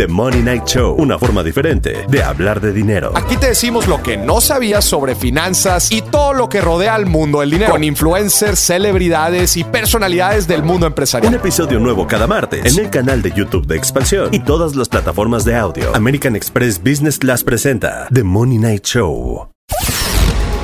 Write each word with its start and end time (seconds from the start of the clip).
The 0.00 0.08
Money 0.08 0.40
Night 0.40 0.64
Show, 0.64 0.94
una 0.94 1.18
forma 1.18 1.42
diferente 1.42 2.06
de 2.08 2.22
hablar 2.22 2.62
de 2.62 2.72
dinero. 2.72 3.12
Aquí 3.14 3.36
te 3.36 3.48
decimos 3.48 3.86
lo 3.86 4.02
que 4.02 4.16
no 4.16 4.40
sabías 4.40 4.82
sobre 4.82 5.14
finanzas 5.14 5.92
y 5.92 6.00
todo 6.00 6.32
lo 6.32 6.48
que 6.48 6.62
rodea 6.62 6.94
al 6.94 7.04
mundo 7.04 7.40
del 7.40 7.50
dinero 7.50 7.72
con 7.72 7.84
influencers, 7.84 8.58
celebridades 8.58 9.58
y 9.58 9.64
personalidades 9.64 10.48
del 10.48 10.62
mundo 10.62 10.86
empresarial. 10.86 11.34
Un 11.34 11.38
episodio 11.38 11.78
nuevo 11.78 12.06
cada 12.06 12.26
martes 12.26 12.64
en 12.64 12.82
el 12.82 12.90
canal 12.90 13.20
de 13.20 13.30
YouTube 13.32 13.66
de 13.66 13.76
Expansión 13.76 14.32
y 14.32 14.38
todas 14.38 14.74
las 14.74 14.88
plataformas 14.88 15.44
de 15.44 15.54
audio. 15.54 15.94
American 15.94 16.34
Express 16.34 16.78
Business 16.82 17.18
Class 17.18 17.44
presenta 17.44 18.08
The 18.10 18.22
Money 18.22 18.56
Night 18.56 18.86
Show. 18.86 19.50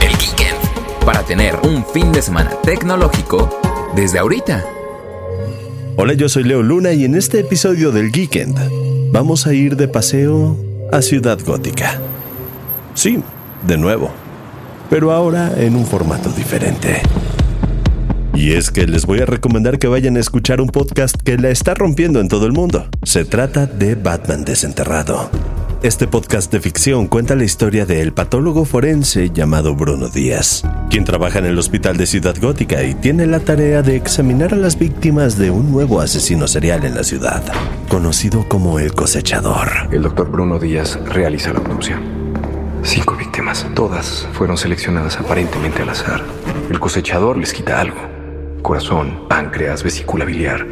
El 0.00 0.16
Geekend. 0.16 1.04
Para 1.04 1.22
tener 1.24 1.56
un 1.62 1.84
fin 1.84 2.10
de 2.10 2.22
semana 2.22 2.52
tecnológico 2.62 3.60
desde 3.94 4.18
ahorita. 4.18 4.64
Hola, 5.98 6.14
yo 6.14 6.30
soy 6.30 6.44
Leo 6.44 6.62
Luna 6.62 6.92
y 6.92 7.04
en 7.04 7.14
este 7.14 7.40
episodio 7.40 7.92
del 7.92 8.10
Geekend 8.10 8.85
vamos 9.10 9.46
a 9.46 9.54
ir 9.54 9.76
de 9.76 9.88
paseo 9.88 10.56
a 10.92 11.02
Ciudad 11.02 11.38
Gótica. 11.44 12.00
Sí, 12.94 13.22
de 13.66 13.76
nuevo, 13.76 14.10
pero 14.88 15.12
ahora 15.12 15.52
en 15.56 15.76
un 15.76 15.86
formato 15.86 16.30
diferente. 16.30 17.02
Y 18.34 18.52
es 18.52 18.70
que 18.70 18.86
les 18.86 19.06
voy 19.06 19.20
a 19.20 19.26
recomendar 19.26 19.78
que 19.78 19.88
vayan 19.88 20.16
a 20.16 20.20
escuchar 20.20 20.60
un 20.60 20.68
podcast 20.68 21.16
que 21.16 21.38
la 21.38 21.48
está 21.48 21.74
rompiendo 21.74 22.20
en 22.20 22.28
todo 22.28 22.46
el 22.46 22.52
mundo. 22.52 22.86
Se 23.02 23.24
trata 23.24 23.66
de 23.66 23.94
Batman 23.94 24.44
Desenterrado. 24.44 25.30
Este 25.82 26.08
podcast 26.08 26.50
de 26.50 26.60
ficción 26.60 27.06
cuenta 27.06 27.34
la 27.36 27.44
historia 27.44 27.84
del 27.84 28.14
patólogo 28.14 28.64
forense 28.64 29.28
llamado 29.30 29.74
Bruno 29.74 30.08
Díaz, 30.08 30.64
quien 30.88 31.04
trabaja 31.04 31.38
en 31.38 31.44
el 31.44 31.58
hospital 31.58 31.98
de 31.98 32.06
Ciudad 32.06 32.34
Gótica 32.40 32.82
y 32.82 32.94
tiene 32.94 33.26
la 33.26 33.40
tarea 33.40 33.82
de 33.82 33.94
examinar 33.94 34.54
a 34.54 34.56
las 34.56 34.78
víctimas 34.78 35.36
de 35.36 35.50
un 35.50 35.70
nuevo 35.70 36.00
asesino 36.00 36.48
serial 36.48 36.84
en 36.86 36.94
la 36.94 37.04
ciudad, 37.04 37.42
conocido 37.90 38.48
como 38.48 38.78
el 38.78 38.94
cosechador. 38.94 39.68
El 39.92 40.02
doctor 40.02 40.30
Bruno 40.30 40.58
Díaz 40.58 40.98
realiza 41.04 41.52
la 41.52 41.58
autopsia. 41.58 42.00
Cinco 42.82 43.14
víctimas, 43.14 43.66
todas 43.74 44.26
fueron 44.32 44.56
seleccionadas 44.56 45.18
aparentemente 45.18 45.82
al 45.82 45.90
azar. 45.90 46.22
El 46.70 46.80
cosechador 46.80 47.36
les 47.36 47.52
quita 47.52 47.80
algo. 47.80 48.00
Corazón, 48.62 49.28
páncreas, 49.28 49.82
vesícula 49.82 50.24
biliar. 50.24 50.66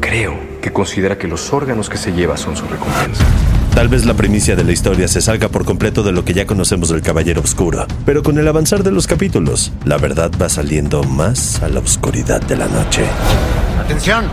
Creo 0.00 0.38
que 0.60 0.72
considera 0.72 1.16
que 1.16 1.26
los 1.26 1.54
órganos 1.54 1.88
que 1.88 1.96
se 1.96 2.12
lleva 2.12 2.36
son 2.36 2.54
su 2.54 2.66
recompensa. 2.66 3.24
Tal 3.76 3.88
vez 3.88 4.06
la 4.06 4.14
primicia 4.14 4.56
de 4.56 4.64
la 4.64 4.72
historia 4.72 5.06
se 5.06 5.20
salga 5.20 5.50
por 5.50 5.66
completo 5.66 6.02
de 6.02 6.10
lo 6.10 6.24
que 6.24 6.32
ya 6.32 6.46
conocemos 6.46 6.88
del 6.88 7.02
Caballero 7.02 7.42
Oscuro, 7.42 7.86
pero 8.06 8.22
con 8.22 8.38
el 8.38 8.48
avanzar 8.48 8.82
de 8.82 8.90
los 8.90 9.06
capítulos, 9.06 9.70
la 9.84 9.98
verdad 9.98 10.30
va 10.40 10.48
saliendo 10.48 11.04
más 11.04 11.62
a 11.62 11.68
la 11.68 11.80
oscuridad 11.80 12.40
de 12.40 12.56
la 12.56 12.68
noche. 12.68 13.04
Atención, 13.78 14.24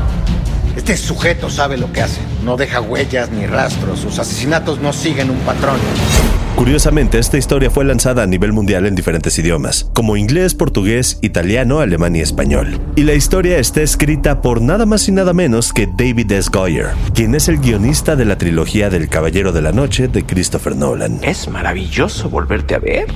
este 0.78 0.96
sujeto 0.96 1.50
sabe 1.50 1.78
lo 1.78 1.92
que 1.92 2.02
hace. 2.02 2.22
No 2.46 2.56
deja 2.56 2.80
huellas 2.80 3.32
ni 3.32 3.46
rastros. 3.46 4.00
Sus 4.00 4.18
asesinatos 4.18 4.80
no 4.80 4.94
siguen 4.94 5.30
un 5.30 5.40
patrón. 5.40 5.78
Curiosamente, 6.56 7.18
esta 7.18 7.38
historia 7.38 7.72
fue 7.72 7.84
lanzada 7.84 8.24
a 8.24 8.28
nivel 8.28 8.54
mundial 8.54 8.86
en 8.86 8.96
diferentes 8.96 9.38
idiomas, 9.40 9.90
como 9.94 10.16
inglés, 10.16 10.54
portugués, 10.54 11.18
italiano, 11.22 11.80
alemán 11.80 12.16
y 12.16 12.22
español. 12.22 12.80
Y 12.96 13.04
la 13.04 13.14
historia 13.14 13.58
está 13.58 13.82
escrita 13.82 14.42
por 14.42 14.62
nada 14.62 14.86
más 14.86 15.08
y 15.10 15.12
nada 15.12 15.34
menos 15.34 15.74
que 15.74 15.88
David 15.88 16.32
S. 16.32 16.50
Goyer, 16.54 16.92
quien 17.14 17.34
es 17.36 17.50
el 17.50 17.58
guionista 17.58 18.16
de 18.16 18.26
la 18.26 18.38
trilogía 18.38 18.90
del 18.90 19.10
Caballero 19.10 19.52
de 19.52 19.62
la 19.62 19.72
Noche 19.72 20.08
de 20.08 20.26
Christopher 20.26 20.76
Nolan. 20.76 21.20
Es 21.24 21.48
maravilloso 21.50 22.30
volverte 22.30 22.76
a 22.76 22.80
ver. 22.80 23.08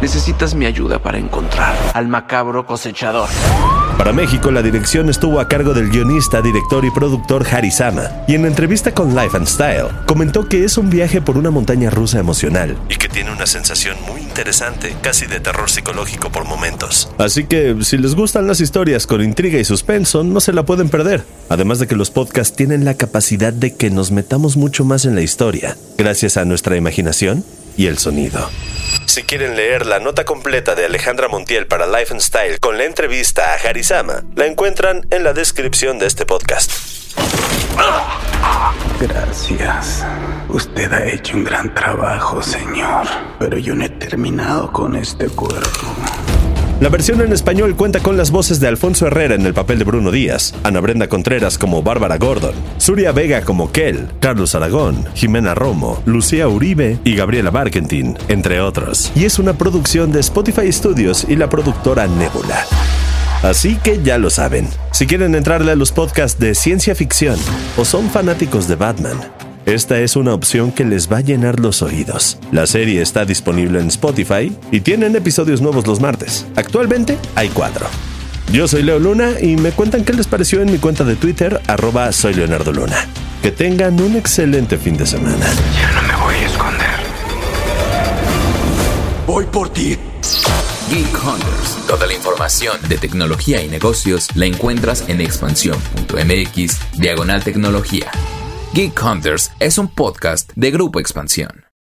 Necesitas 0.00 0.54
mi 0.54 0.64
ayuda 0.64 1.00
para 1.00 1.18
encontrar 1.18 1.76
al 1.92 2.08
macabro 2.08 2.64
cosechador. 2.64 3.28
Para 3.98 4.12
México, 4.12 4.52
la 4.52 4.62
dirección 4.62 5.08
estuvo 5.10 5.40
a 5.40 5.48
cargo 5.48 5.74
del 5.74 5.90
guionista, 5.90 6.40
director 6.40 6.84
y 6.84 6.90
productor 6.92 7.44
Harisama, 7.44 8.04
y 8.28 8.36
en 8.36 8.46
entrevista 8.46 8.94
con 8.94 9.16
Life 9.16 9.36
and 9.36 9.48
Style, 9.48 9.88
comentó 10.06 10.48
que 10.48 10.64
es 10.64 10.78
un 10.78 10.88
viaje 10.88 11.20
por 11.20 11.36
una 11.36 11.50
montaña 11.50 11.90
rusa 11.90 12.20
emocional 12.20 12.78
y 12.88 12.94
que 12.94 13.08
tiene 13.08 13.32
una 13.32 13.46
sensación 13.46 13.96
muy 14.06 14.20
interesante, 14.20 14.94
casi 15.02 15.26
de 15.26 15.40
terror 15.40 15.68
psicológico 15.68 16.30
por 16.30 16.44
momentos. 16.44 17.10
Así 17.18 17.44
que, 17.44 17.76
si 17.82 17.98
les 17.98 18.14
gustan 18.14 18.46
las 18.46 18.60
historias 18.60 19.08
con 19.08 19.20
intriga 19.20 19.58
y 19.58 19.64
suspenso, 19.64 20.22
no 20.22 20.38
se 20.38 20.52
la 20.52 20.64
pueden 20.64 20.90
perder. 20.90 21.24
Además 21.48 21.80
de 21.80 21.88
que 21.88 21.96
los 21.96 22.10
podcasts 22.12 22.54
tienen 22.54 22.84
la 22.84 22.94
capacidad 22.94 23.52
de 23.52 23.74
que 23.74 23.90
nos 23.90 24.12
metamos 24.12 24.56
mucho 24.56 24.84
más 24.84 25.06
en 25.06 25.16
la 25.16 25.22
historia, 25.22 25.76
gracias 25.98 26.36
a 26.36 26.44
nuestra 26.44 26.76
imaginación 26.76 27.44
y 27.76 27.86
el 27.86 27.98
sonido. 27.98 28.48
Si 29.18 29.24
quieren 29.24 29.56
leer 29.56 29.84
la 29.84 29.98
nota 29.98 30.24
completa 30.24 30.76
de 30.76 30.84
Alejandra 30.84 31.26
Montiel 31.26 31.66
para 31.66 31.88
Life 31.88 32.12
and 32.12 32.20
Style 32.20 32.60
con 32.60 32.78
la 32.78 32.84
entrevista 32.84 33.52
a 33.52 33.56
Harisama, 33.56 34.22
la 34.36 34.46
encuentran 34.46 35.08
en 35.10 35.24
la 35.24 35.32
descripción 35.32 35.98
de 35.98 36.06
este 36.06 36.24
podcast. 36.24 36.70
Gracias. 39.00 40.06
Usted 40.48 40.92
ha 40.92 41.04
hecho 41.04 41.36
un 41.36 41.42
gran 41.42 41.74
trabajo, 41.74 42.40
señor. 42.40 43.08
Pero 43.40 43.58
yo 43.58 43.74
no 43.74 43.86
he 43.86 43.88
terminado 43.88 44.72
con 44.72 44.94
este 44.94 45.26
cuerpo. 45.26 45.96
La 46.80 46.90
versión 46.90 47.20
en 47.22 47.32
español 47.32 47.74
cuenta 47.74 47.98
con 47.98 48.16
las 48.16 48.30
voces 48.30 48.60
de 48.60 48.68
Alfonso 48.68 49.08
Herrera 49.08 49.34
en 49.34 49.44
el 49.44 49.52
papel 49.52 49.80
de 49.80 49.84
Bruno 49.84 50.12
Díaz, 50.12 50.54
Ana 50.62 50.78
Brenda 50.78 51.08
Contreras 51.08 51.58
como 51.58 51.82
Bárbara 51.82 52.18
Gordon, 52.18 52.54
Suria 52.76 53.10
Vega 53.10 53.40
como 53.42 53.72
Kel, 53.72 54.06
Carlos 54.20 54.54
Aragón, 54.54 55.04
Jimena 55.14 55.56
Romo, 55.56 56.00
Lucía 56.06 56.46
Uribe 56.46 57.00
y 57.02 57.16
Gabriela 57.16 57.50
Barkentin, 57.50 58.16
entre 58.28 58.60
otros. 58.60 59.10
Y 59.16 59.24
es 59.24 59.40
una 59.40 59.54
producción 59.54 60.12
de 60.12 60.20
Spotify 60.20 60.72
Studios 60.72 61.26
y 61.28 61.34
la 61.34 61.50
productora 61.50 62.06
Nebula. 62.06 62.64
Así 63.42 63.74
que 63.74 64.00
ya 64.04 64.16
lo 64.16 64.30
saben. 64.30 64.68
Si 64.92 65.08
quieren 65.08 65.34
entrarle 65.34 65.72
a 65.72 65.76
los 65.76 65.90
podcasts 65.90 66.38
de 66.38 66.54
ciencia 66.54 66.94
ficción 66.94 67.38
o 67.76 67.84
son 67.84 68.08
fanáticos 68.08 68.68
de 68.68 68.76
Batman, 68.76 69.18
esta 69.74 70.00
es 70.00 70.16
una 70.16 70.32
opción 70.32 70.72
que 70.72 70.84
les 70.84 71.12
va 71.12 71.18
a 71.18 71.20
llenar 71.20 71.60
los 71.60 71.82
oídos. 71.82 72.38
La 72.52 72.66
serie 72.66 73.02
está 73.02 73.26
disponible 73.26 73.80
en 73.80 73.88
Spotify 73.88 74.50
y 74.70 74.80
tienen 74.80 75.14
episodios 75.14 75.60
nuevos 75.60 75.86
los 75.86 76.00
martes. 76.00 76.46
Actualmente 76.56 77.18
hay 77.34 77.50
cuatro. 77.50 77.86
Yo 78.50 78.66
soy 78.66 78.82
Leo 78.82 78.98
Luna 78.98 79.32
y 79.40 79.56
me 79.56 79.72
cuentan 79.72 80.04
qué 80.04 80.14
les 80.14 80.26
pareció 80.26 80.62
en 80.62 80.72
mi 80.72 80.78
cuenta 80.78 81.04
de 81.04 81.16
Twitter, 81.16 81.60
arroba 81.66 82.12
soy 82.12 82.32
Leonardo 82.32 82.72
Luna. 82.72 83.06
Que 83.42 83.50
tengan 83.50 84.00
un 84.00 84.16
excelente 84.16 84.78
fin 84.78 84.96
de 84.96 85.06
semana. 85.06 85.46
Ya 85.76 85.92
no 85.92 86.08
me 86.08 86.24
voy 86.24 86.34
a 86.34 86.46
esconder. 86.46 86.88
Voy 89.26 89.44
por 89.44 89.68
ti. 89.68 89.98
Geek 90.90 91.14
Hunters. 91.22 91.86
Toda 91.86 92.06
la 92.06 92.14
información 92.14 92.76
de 92.88 92.96
tecnología 92.96 93.62
y 93.62 93.68
negocios 93.68 94.28
la 94.34 94.46
encuentras 94.46 95.04
en 95.08 95.20
expansión.mx, 95.20 96.78
diagonal 96.98 97.44
tecnología. 97.44 98.10
Geek 98.74 99.02
Hunters 99.02 99.50
es 99.60 99.78
un 99.78 99.88
podcast 99.88 100.52
de 100.54 100.70
Grupo 100.70 101.00
Expansión. 101.00 101.67